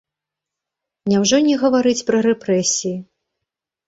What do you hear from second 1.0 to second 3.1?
Няўжо не гаварыць пра рэпрэсіі?